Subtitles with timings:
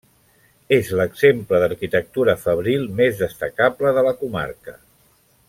[0.77, 4.77] És l'exemple d'arquitectura fabril més destacable de la comarca.